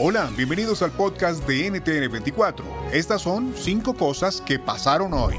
Hola, 0.00 0.30
bienvenidos 0.36 0.80
al 0.82 0.92
podcast 0.92 1.44
de 1.44 1.72
NTN24. 1.72 2.62
Estas 2.92 3.20
son 3.20 3.52
cinco 3.56 3.94
cosas 3.94 4.40
que 4.40 4.56
pasaron 4.56 5.12
hoy. 5.12 5.34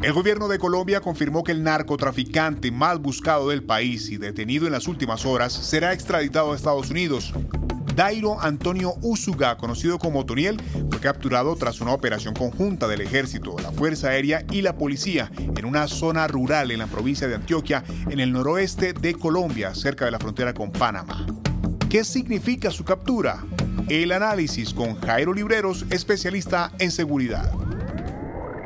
El 0.00 0.14
gobierno 0.14 0.48
de 0.48 0.58
Colombia 0.58 1.02
confirmó 1.02 1.44
que 1.44 1.52
el 1.52 1.62
narcotraficante 1.62 2.70
más 2.70 2.98
buscado 2.98 3.50
del 3.50 3.62
país 3.62 4.08
y 4.08 4.16
detenido 4.16 4.64
en 4.64 4.72
las 4.72 4.88
últimas 4.88 5.26
horas 5.26 5.52
será 5.52 5.92
extraditado 5.92 6.52
a 6.52 6.56
Estados 6.56 6.88
Unidos. 6.88 7.34
Dairo 7.98 8.40
Antonio 8.40 8.94
Usuga, 9.02 9.56
conocido 9.56 9.98
como 9.98 10.24
Toniel, 10.24 10.60
fue 10.88 11.00
capturado 11.00 11.56
tras 11.56 11.80
una 11.80 11.92
operación 11.92 12.32
conjunta 12.32 12.86
del 12.86 13.00
ejército, 13.00 13.56
la 13.60 13.72
Fuerza 13.72 14.10
Aérea 14.10 14.44
y 14.52 14.62
la 14.62 14.76
policía 14.76 15.32
en 15.36 15.64
una 15.64 15.88
zona 15.88 16.28
rural 16.28 16.70
en 16.70 16.78
la 16.78 16.86
provincia 16.86 17.26
de 17.26 17.34
Antioquia, 17.34 17.82
en 18.08 18.20
el 18.20 18.30
noroeste 18.30 18.92
de 18.92 19.14
Colombia, 19.16 19.74
cerca 19.74 20.04
de 20.04 20.12
la 20.12 20.20
frontera 20.20 20.54
con 20.54 20.70
Panamá. 20.70 21.26
¿Qué 21.90 22.04
significa 22.04 22.70
su 22.70 22.84
captura? 22.84 23.44
El 23.88 24.12
análisis 24.12 24.72
con 24.72 24.94
Jairo 25.00 25.34
Libreros, 25.34 25.84
especialista 25.90 26.70
en 26.78 26.92
seguridad. 26.92 27.50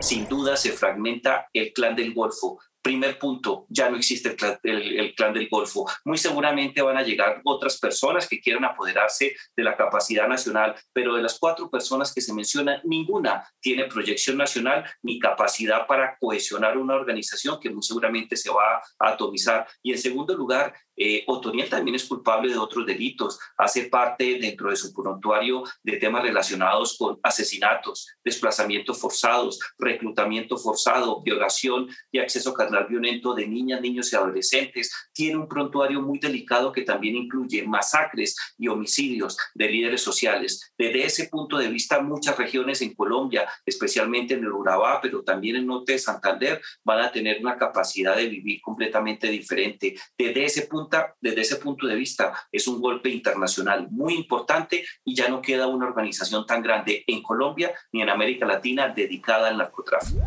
Sin 0.02 0.28
duda 0.28 0.58
se 0.58 0.72
fragmenta 0.72 1.48
el 1.54 1.72
clan 1.72 1.96
del 1.96 2.12
Golfo, 2.12 2.58
Primer 2.82 3.16
punto, 3.18 3.66
ya 3.68 3.88
no 3.88 3.96
existe 3.96 4.36
el 4.64 5.14
clan, 5.14 5.32
del 5.32 5.48
Golfo. 5.48 5.86
Muy 6.04 6.18
seguramente 6.18 6.82
van 6.82 6.96
a 6.96 7.02
llegar 7.02 7.40
otras 7.44 7.78
personas 7.78 8.28
que 8.28 8.40
quieran 8.40 8.64
apoderarse 8.64 9.36
de 9.56 9.62
la 9.62 9.76
capacidad 9.76 10.26
nacional, 10.26 10.74
pero 10.92 11.14
de 11.14 11.22
las 11.22 11.38
cuatro 11.38 11.70
personas 11.70 12.12
que 12.12 12.20
se 12.20 12.34
mencionan, 12.34 12.80
ninguna 12.84 13.48
tiene 13.60 13.84
proyección 13.84 14.36
nacional 14.36 14.84
ni 15.02 15.20
capacidad 15.20 15.86
para 15.86 16.16
cohesionar 16.18 16.76
una 16.76 16.94
organización 16.94 17.60
que 17.60 17.70
muy 17.70 17.82
seguramente 17.82 18.36
se 18.36 18.50
va 18.50 18.82
a 18.98 19.08
atomizar. 19.08 19.66
Y 19.82 19.92
en 19.92 19.98
segundo 19.98 20.34
lugar, 20.34 20.74
eh, 20.96 21.24
Otoniel 21.26 21.68
también 21.68 21.94
es 21.94 22.04
culpable 22.04 22.52
de 22.52 22.58
otros 22.58 22.86
delitos, 22.86 23.38
hace 23.56 23.84
parte 23.84 24.38
dentro 24.38 24.70
de 24.70 24.76
su 24.76 24.92
prontuario 24.92 25.64
de 25.82 25.96
temas 25.96 26.22
relacionados 26.22 26.96
con 26.98 27.18
asesinatos, 27.22 28.08
desplazamientos 28.24 29.00
forzados, 29.00 29.58
reclutamiento 29.78 30.56
forzado, 30.56 31.22
violación 31.22 31.88
y 32.10 32.18
acceso 32.18 32.52
carnal 32.54 32.86
violento 32.86 33.34
de 33.34 33.46
niñas, 33.46 33.80
niños 33.80 34.12
y 34.12 34.16
adolescentes. 34.16 34.92
Tiene 35.12 35.36
un 35.36 35.48
prontuario 35.48 36.00
muy 36.02 36.18
delicado 36.18 36.72
que 36.72 36.82
también 36.82 37.16
incluye 37.16 37.62
masacres 37.62 38.36
y 38.58 38.68
homicidios 38.68 39.36
de 39.54 39.68
líderes 39.68 40.02
sociales. 40.02 40.72
Desde 40.76 41.04
ese 41.04 41.28
punto 41.28 41.58
de 41.58 41.68
vista, 41.68 42.00
muchas 42.00 42.36
regiones 42.36 42.82
en 42.82 42.94
Colombia, 42.94 43.48
especialmente 43.64 44.34
en 44.34 44.44
el 44.44 44.52
Urabá, 44.52 45.00
pero 45.00 45.22
también 45.22 45.56
en 45.56 45.66
norte 45.66 45.92
de 45.92 45.98
Santander, 45.98 46.60
van 46.84 47.00
a 47.00 47.12
tener 47.12 47.40
una 47.40 47.56
capacidad 47.56 48.16
de 48.16 48.28
vivir 48.28 48.60
completamente 48.60 49.28
diferente. 49.28 49.94
Desde 50.16 50.44
ese 50.44 50.66
punto 50.66 50.81
desde 51.20 51.40
ese 51.40 51.56
punto 51.56 51.86
de 51.86 51.94
vista, 51.94 52.32
es 52.50 52.66
un 52.66 52.80
golpe 52.80 53.08
internacional 53.08 53.88
muy 53.90 54.14
importante 54.14 54.84
y 55.04 55.14
ya 55.14 55.28
no 55.28 55.40
queda 55.40 55.66
una 55.66 55.86
organización 55.86 56.46
tan 56.46 56.62
grande 56.62 57.04
en 57.06 57.22
Colombia 57.22 57.72
ni 57.92 58.02
en 58.02 58.10
América 58.10 58.46
Latina 58.46 58.88
dedicada 58.88 59.48
al 59.48 59.58
narcotráfico. 59.58 60.20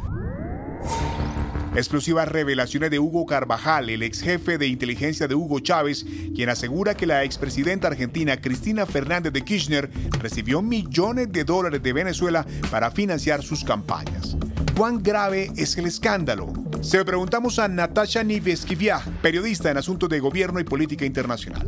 Explosivas 1.76 2.30
revelaciones 2.30 2.90
de 2.90 3.00
Hugo 3.00 3.26
Carvajal, 3.26 3.90
el 3.90 4.02
ex 4.02 4.22
jefe 4.22 4.58
de 4.58 4.68
inteligencia 4.68 5.28
de 5.28 5.36
Hugo 5.36 5.60
Chávez, 5.60 6.06
quien 6.34 6.48
asegura 6.48 6.96
que 6.96 7.06
la 7.06 7.26
expresidenta 7.26 7.90
argentina 7.90 8.40
Cristina 8.40 8.86
Fernández 8.86 9.34
de 9.34 9.42
Kirchner 9.44 9.90
recibió 10.22 10.62
millones 10.62 11.34
de 11.34 11.44
dólares 11.44 11.84
de 11.84 11.92
Venezuela 11.92 12.46
para 12.72 12.92
financiar 12.92 13.44
sus 13.44 13.66
campañas. 13.66 14.38
¿Cuán 14.78 15.04
grave 15.04 15.52
es 15.58 15.78
el 15.78 15.86
escándalo? 15.86 16.54
Se 16.86 17.00
lo 17.00 17.06
preguntamos 17.06 17.58
a 17.58 17.68
Natasha 17.68 18.24
Niveskiviak, 18.24 19.20
periodista 19.20 19.72
en 19.72 19.78
asuntos 19.78 20.08
de 20.08 20.20
gobierno 20.20 20.60
y 20.60 20.64
política 20.64 21.04
internacional. 21.04 21.68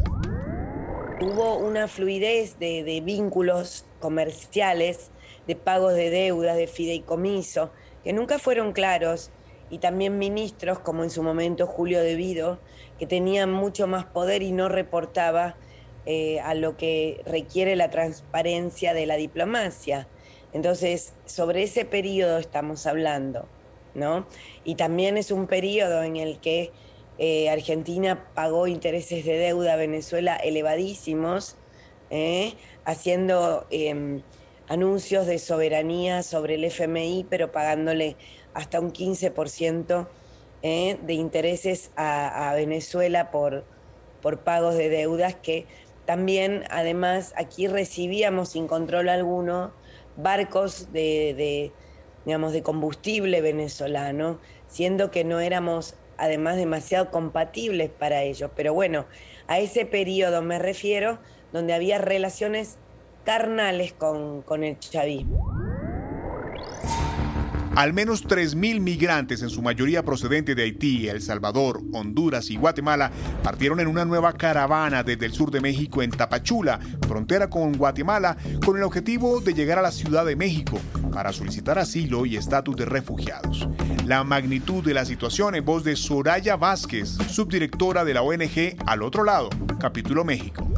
Hubo 1.19 1.57
una 1.57 1.87
fluidez 1.87 2.59
de, 2.59 2.83
de 2.83 3.01
vínculos 3.01 3.87
comerciales, 3.99 5.09
de 5.47 5.55
pagos 5.55 5.95
de 5.95 6.11
deudas, 6.11 6.55
de 6.55 6.67
fideicomiso, 6.67 7.71
que 8.03 8.13
nunca 8.13 8.37
fueron 8.37 8.73
claros 8.73 9.31
y 9.71 9.79
también 9.79 10.19
ministros, 10.19 10.77
como 10.77 11.03
en 11.03 11.09
su 11.09 11.23
momento 11.23 11.65
Julio 11.65 11.99
Devido, 12.01 12.59
que 12.99 13.07
tenían 13.07 13.51
mucho 13.51 13.87
más 13.87 14.05
poder 14.05 14.43
y 14.43 14.51
no 14.51 14.69
reportaba 14.69 15.55
eh, 16.05 16.39
a 16.41 16.53
lo 16.53 16.77
que 16.77 17.23
requiere 17.25 17.75
la 17.75 17.89
transparencia 17.89 18.93
de 18.93 19.07
la 19.07 19.15
diplomacia. 19.15 20.07
Entonces, 20.53 21.13
sobre 21.25 21.63
ese 21.63 21.85
periodo 21.85 22.37
estamos 22.37 22.85
hablando. 22.85 23.49
Y 24.63 24.75
también 24.75 25.17
es 25.17 25.31
un 25.31 25.47
periodo 25.47 26.03
en 26.03 26.17
el 26.17 26.39
que 26.39 26.71
eh, 27.17 27.49
Argentina 27.49 28.27
pagó 28.35 28.67
intereses 28.67 29.25
de 29.25 29.37
deuda 29.37 29.73
a 29.73 29.75
Venezuela 29.75 30.35
elevadísimos, 30.35 31.55
¿eh? 32.11 32.53
haciendo 32.85 33.65
em, 33.71 34.21
anuncios 34.67 35.25
de 35.25 35.39
soberanía 35.39 36.21
sobre 36.21 36.55
el 36.55 36.65
FMI, 36.65 37.25
pero 37.27 37.51
pagándole 37.51 38.17
hasta 38.53 38.79
un 38.79 38.93
15% 38.93 40.07
¿eh? 40.61 40.97
de 41.01 41.13
intereses 41.13 41.91
a, 41.95 42.53
Venezuela 42.55 43.31
por, 43.31 43.65
por 44.21 44.41
pagos 44.41 44.75
de 44.75 44.89
deudas 44.89 45.35
que 45.35 45.65
también, 46.05 46.63
además, 46.69 47.33
aquí 47.35 47.67
recibíamos 47.67 48.49
sin 48.49 48.67
control 48.67 49.09
alguno 49.09 49.73
barcos 50.15 50.93
de 50.93 51.73
digamos, 52.27 52.51
de 52.51 52.61
combustible 52.61 53.39
venezolano, 53.39 54.37
siendo 54.67 55.11
que 55.11 55.23
no 55.23 55.39
éramos 55.39 55.95
además 56.17 56.57
demasiado 56.57 57.09
compatibles 57.09 57.89
para 57.89 58.23
ellos. 58.23 58.51
Pero 58.53 58.73
bueno, 58.73 59.05
a 59.47 59.59
ese 59.59 59.85
periodo 59.85 60.41
me 60.41 60.59
refiero 60.59 61.19
donde 61.53 61.73
había 61.73 61.99
relaciones 61.99 62.79
carnales 63.23 63.93
con, 63.93 64.41
con 64.41 64.65
el 64.65 64.77
chavismo. 64.77 65.56
Al 67.77 67.93
menos 67.93 68.25
3.000 68.25 68.79
migrantes, 68.79 69.43
en 69.43 69.51
su 69.51 69.61
mayoría 69.61 70.03
procedentes 70.03 70.55
de 70.55 70.63
Haití, 70.63 71.09
El 71.09 71.21
Salvador, 71.21 71.83
Honduras 71.93 72.49
y 72.49 72.57
Guatemala, 72.57 73.11
partieron 73.43 73.79
en 73.79 73.85
una 73.85 74.03
nueva 74.03 74.33
caravana 74.33 75.03
desde 75.03 75.27
el 75.27 75.31
sur 75.31 75.51
de 75.51 75.61
México 75.61 76.01
en 76.01 76.09
Tapachula, 76.09 76.79
frontera 77.07 77.51
con 77.51 77.73
Guatemala, 77.73 78.35
con 78.65 78.77
el 78.77 78.83
objetivo 78.83 79.41
de 79.41 79.53
llegar 79.53 79.77
a 79.77 79.83
la 79.83 79.91
Ciudad 79.91 80.25
de 80.25 80.35
México 80.35 80.79
para 81.13 81.31
solicitar 81.31 81.77
asilo 81.77 82.25
y 82.25 82.35
estatus 82.35 82.75
de 82.75 82.85
refugiados. 82.85 83.69
La 84.07 84.23
magnitud 84.23 84.83
de 84.83 84.95
la 84.95 85.05
situación 85.05 85.53
en 85.53 85.63
voz 85.63 85.83
de 85.83 85.95
Soraya 85.95 86.55
Vázquez, 86.55 87.09
subdirectora 87.29 88.05
de 88.05 88.15
la 88.15 88.23
ONG 88.23 88.75
Al 88.87 89.03
Otro 89.03 89.23
Lado, 89.23 89.51
capítulo 89.79 90.25
México 90.25 90.76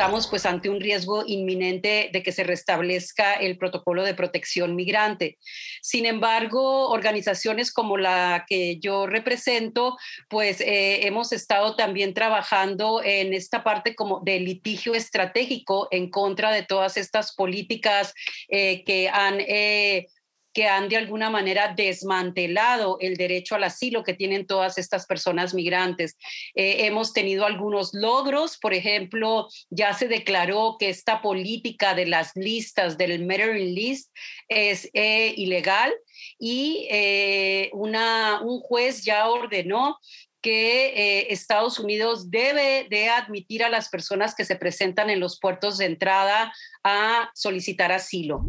estamos 0.00 0.28
pues 0.28 0.46
ante 0.46 0.70
un 0.70 0.80
riesgo 0.80 1.24
inminente 1.26 2.08
de 2.10 2.22
que 2.22 2.32
se 2.32 2.42
restablezca 2.42 3.34
el 3.34 3.58
protocolo 3.58 4.02
de 4.02 4.14
protección 4.14 4.74
migrante. 4.74 5.36
Sin 5.82 6.06
embargo, 6.06 6.88
organizaciones 6.88 7.70
como 7.70 7.98
la 7.98 8.46
que 8.48 8.78
yo 8.78 9.06
represento, 9.06 9.98
pues 10.30 10.62
eh, 10.62 11.06
hemos 11.06 11.32
estado 11.32 11.76
también 11.76 12.14
trabajando 12.14 13.02
en 13.04 13.34
esta 13.34 13.62
parte 13.62 13.94
como 13.94 14.20
de 14.20 14.40
litigio 14.40 14.94
estratégico 14.94 15.86
en 15.90 16.08
contra 16.08 16.50
de 16.50 16.62
todas 16.62 16.96
estas 16.96 17.34
políticas 17.34 18.14
eh, 18.48 18.82
que 18.84 19.10
han... 19.10 19.38
Eh, 19.40 20.06
que 20.52 20.66
han 20.66 20.88
de 20.88 20.96
alguna 20.96 21.30
manera 21.30 21.74
desmantelado 21.76 22.98
el 23.00 23.16
derecho 23.16 23.54
al 23.54 23.64
asilo 23.64 24.02
que 24.02 24.14
tienen 24.14 24.46
todas 24.46 24.78
estas 24.78 25.06
personas 25.06 25.54
migrantes. 25.54 26.16
Eh, 26.54 26.86
hemos 26.86 27.12
tenido 27.12 27.46
algunos 27.46 27.94
logros, 27.94 28.58
por 28.58 28.74
ejemplo, 28.74 29.48
ya 29.70 29.94
se 29.94 30.08
declaró 30.08 30.76
que 30.78 30.88
esta 30.88 31.22
política 31.22 31.94
de 31.94 32.06
las 32.06 32.32
listas, 32.34 32.98
del 32.98 33.24
Metering 33.24 33.74
List, 33.74 34.10
es 34.48 34.90
eh, 34.92 35.34
ilegal 35.36 35.92
y 36.38 36.88
eh, 36.90 37.70
una, 37.72 38.40
un 38.42 38.60
juez 38.60 39.04
ya 39.04 39.28
ordenó 39.28 39.98
que 40.42 41.26
Estados 41.28 41.78
Unidos 41.78 42.30
debe 42.30 42.86
de 42.88 43.10
admitir 43.10 43.62
a 43.62 43.68
las 43.68 43.90
personas 43.90 44.34
que 44.34 44.46
se 44.46 44.56
presentan 44.56 45.10
en 45.10 45.20
los 45.20 45.38
puertos 45.38 45.76
de 45.76 45.84
entrada 45.84 46.50
a 46.82 47.30
solicitar 47.34 47.92
asilo. 47.92 48.40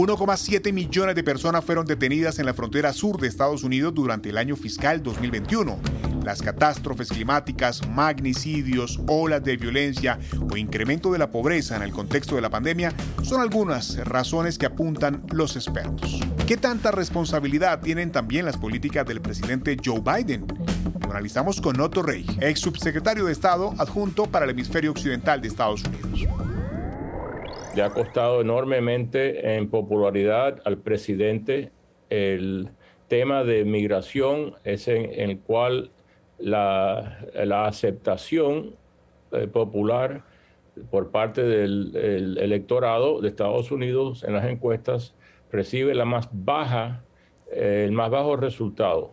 1,7 0.00 0.72
millones 0.72 1.14
de 1.14 1.22
personas 1.22 1.62
fueron 1.62 1.84
detenidas 1.84 2.38
en 2.38 2.46
la 2.46 2.54
frontera 2.54 2.94
sur 2.94 3.20
de 3.20 3.28
Estados 3.28 3.64
Unidos 3.64 3.92
durante 3.92 4.30
el 4.30 4.38
año 4.38 4.56
fiscal 4.56 5.02
2021. 5.02 5.78
Las 6.24 6.40
catástrofes 6.40 7.10
climáticas, 7.10 7.86
magnicidios, 7.86 8.98
olas 9.06 9.44
de 9.44 9.58
violencia 9.58 10.18
o 10.50 10.56
incremento 10.56 11.12
de 11.12 11.18
la 11.18 11.30
pobreza 11.30 11.76
en 11.76 11.82
el 11.82 11.92
contexto 11.92 12.34
de 12.34 12.40
la 12.40 12.48
pandemia 12.48 12.94
son 13.22 13.42
algunas 13.42 13.98
razones 14.06 14.56
que 14.56 14.64
apuntan 14.64 15.22
los 15.32 15.54
expertos. 15.56 16.18
¿Qué 16.46 16.56
tanta 16.56 16.92
responsabilidad 16.92 17.82
tienen 17.82 18.10
también 18.10 18.46
las 18.46 18.56
políticas 18.56 19.06
del 19.06 19.20
presidente 19.20 19.76
Joe 19.84 20.00
Biden? 20.00 20.46
Lo 21.02 21.10
analizamos 21.10 21.60
con 21.60 21.78
Otto 21.78 22.02
Rey, 22.02 22.24
ex 22.40 22.58
subsecretario 22.60 23.26
de 23.26 23.32
Estado 23.32 23.74
adjunto 23.76 24.24
para 24.24 24.46
el 24.46 24.52
hemisferio 24.52 24.92
occidental 24.92 25.42
de 25.42 25.48
Estados 25.48 25.84
Unidos 25.84 26.59
ha 27.82 27.90
costado 27.90 28.40
enormemente 28.40 29.56
en 29.56 29.68
popularidad 29.68 30.60
al 30.64 30.78
presidente 30.78 31.70
el 32.08 32.70
tema 33.08 33.44
de 33.44 33.64
migración, 33.64 34.54
es 34.64 34.88
en, 34.88 35.12
el 35.18 35.40
cual 35.40 35.90
la, 36.38 37.18
aceptación 37.66 38.76
eh, 39.32 39.46
popular 39.46 40.24
por 40.90 41.10
parte 41.10 41.42
del 41.42 42.36
electorado 42.38 43.20
de 43.20 43.28
Estados 43.28 43.70
Unidos 43.70 44.24
en 44.24 44.34
las 44.34 44.46
encuestas 44.46 45.14
recibe 45.50 45.94
la 45.94 46.04
más 46.04 46.28
baja, 46.32 47.02
eh, 47.52 47.84
el 47.86 47.92
más 47.92 48.10
bajo 48.10 48.36
resultado. 48.36 49.12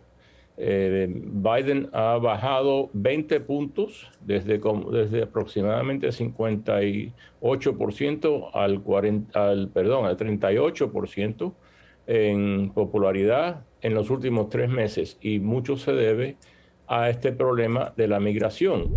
Eh, 0.60 1.06
Biden 1.08 1.88
ha 1.92 2.16
bajado 2.16 2.90
20 2.92 3.38
puntos 3.40 4.10
desde, 4.20 4.60
desde 4.90 5.22
aproximadamente 5.22 6.08
58% 6.08 8.50
al, 8.52 8.82
40, 8.82 9.50
al, 9.50 9.68
perdón, 9.68 10.06
al 10.06 10.16
38% 10.16 11.52
en 12.08 12.70
popularidad 12.70 13.64
en 13.82 13.94
los 13.94 14.10
últimos 14.10 14.48
tres 14.48 14.68
meses 14.68 15.16
y 15.20 15.38
mucho 15.38 15.76
se 15.76 15.92
debe 15.92 16.36
a 16.88 17.08
este 17.08 17.30
problema 17.30 17.92
de 17.96 18.08
la 18.08 18.18
migración. 18.18 18.92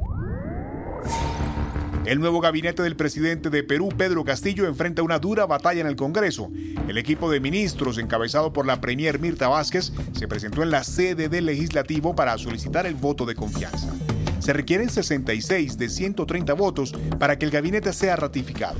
El 2.05 2.19
nuevo 2.19 2.41
gabinete 2.41 2.81
del 2.81 2.95
presidente 2.95 3.51
de 3.51 3.63
Perú, 3.63 3.89
Pedro 3.95 4.25
Castillo, 4.25 4.65
enfrenta 4.65 5.03
una 5.03 5.19
dura 5.19 5.45
batalla 5.45 5.81
en 5.81 5.87
el 5.87 5.95
Congreso. 5.95 6.49
El 6.87 6.97
equipo 6.97 7.29
de 7.29 7.39
ministros, 7.39 7.99
encabezado 7.99 8.51
por 8.51 8.65
la 8.65 8.81
premier 8.81 9.19
Mirta 9.19 9.47
Vázquez, 9.47 9.93
se 10.11 10.27
presentó 10.27 10.63
en 10.63 10.71
la 10.71 10.83
sede 10.83 11.29
del 11.29 11.45
legislativo 11.45 12.15
para 12.15 12.37
solicitar 12.39 12.87
el 12.87 12.95
voto 12.95 13.27
de 13.27 13.35
confianza. 13.35 13.93
Se 14.39 14.51
requieren 14.51 14.89
66 14.89 15.77
de 15.77 15.89
130 15.89 16.53
votos 16.53 16.91
para 17.19 17.37
que 17.37 17.45
el 17.45 17.51
gabinete 17.51 17.93
sea 17.93 18.15
ratificado. 18.15 18.79